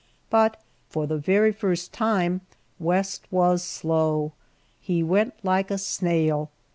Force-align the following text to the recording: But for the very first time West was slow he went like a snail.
But 0.31 0.59
for 0.89 1.05
the 1.05 1.19
very 1.19 1.51
first 1.51 1.93
time 1.93 2.41
West 2.79 3.27
was 3.29 3.61
slow 3.63 4.31
he 4.81 5.03
went 5.03 5.35
like 5.43 5.69
a 5.69 5.77
snail. 5.77 6.49